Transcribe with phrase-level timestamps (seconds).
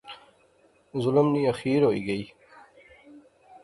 [1.03, 2.23] ظلم نی آخیر ہوئی گئی